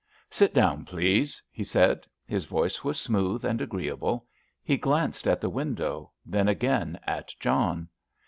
[0.31, 2.07] "Sit down, please," he said.
[2.25, 4.25] His voice was smooth and agreeable.
[4.63, 7.87] He glanced at the window, then again at John.